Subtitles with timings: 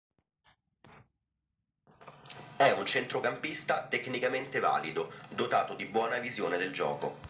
[2.57, 7.19] È un centrocampista tecnicamente valido, dotato di buona visione del gioco.